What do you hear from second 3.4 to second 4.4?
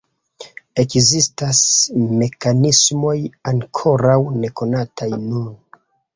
ankoraŭ